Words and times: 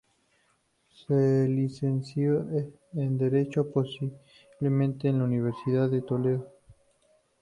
Se 0.97 1.47
licenció 1.47 2.47
en 2.93 3.19
Derecho, 3.19 3.69
posiblemente 3.71 5.09
en 5.09 5.19
la 5.19 5.25
Universidad 5.25 5.91
de 5.91 6.01
Toledo. 6.01 6.49